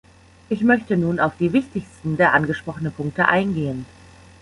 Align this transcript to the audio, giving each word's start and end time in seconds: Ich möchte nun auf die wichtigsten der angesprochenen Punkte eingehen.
Ich 0.49 0.61
möchte 0.63 0.97
nun 0.97 1.19
auf 1.19 1.33
die 1.37 1.53
wichtigsten 1.53 2.17
der 2.17 2.33
angesprochenen 2.33 2.91
Punkte 2.91 3.27
eingehen. 3.27 3.85